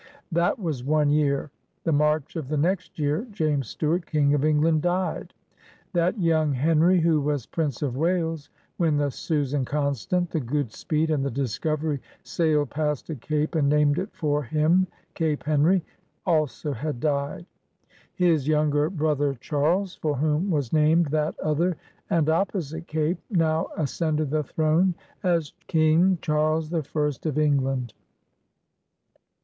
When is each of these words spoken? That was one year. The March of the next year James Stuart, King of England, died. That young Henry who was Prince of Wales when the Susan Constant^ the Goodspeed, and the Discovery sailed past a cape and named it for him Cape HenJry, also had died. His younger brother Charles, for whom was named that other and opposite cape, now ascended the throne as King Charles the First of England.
That 0.31 0.57
was 0.57 0.83
one 0.83 1.11
year. 1.11 1.51
The 1.83 1.91
March 1.91 2.35
of 2.35 2.47
the 2.49 2.57
next 2.57 2.97
year 2.97 3.27
James 3.31 3.67
Stuart, 3.67 4.07
King 4.07 4.33
of 4.33 4.43
England, 4.43 4.81
died. 4.81 5.31
That 5.93 6.17
young 6.19 6.53
Henry 6.53 6.99
who 6.99 7.21
was 7.21 7.45
Prince 7.45 7.83
of 7.83 7.95
Wales 7.95 8.49
when 8.77 8.97
the 8.97 9.11
Susan 9.11 9.63
Constant^ 9.63 10.29
the 10.29 10.39
Goodspeed, 10.39 11.11
and 11.11 11.23
the 11.23 11.29
Discovery 11.29 12.01
sailed 12.23 12.71
past 12.71 13.11
a 13.11 13.15
cape 13.15 13.53
and 13.53 13.69
named 13.69 13.99
it 13.99 14.09
for 14.11 14.41
him 14.41 14.87
Cape 15.13 15.43
HenJry, 15.43 15.83
also 16.25 16.73
had 16.73 16.99
died. 16.99 17.45
His 18.15 18.47
younger 18.47 18.89
brother 18.89 19.35
Charles, 19.35 19.93
for 19.93 20.15
whom 20.17 20.49
was 20.49 20.73
named 20.73 21.11
that 21.11 21.39
other 21.39 21.77
and 22.09 22.27
opposite 22.27 22.87
cape, 22.87 23.19
now 23.29 23.67
ascended 23.77 24.31
the 24.31 24.41
throne 24.41 24.95
as 25.21 25.53
King 25.67 26.17
Charles 26.23 26.71
the 26.71 26.81
First 26.81 27.27
of 27.27 27.37
England. 27.37 27.93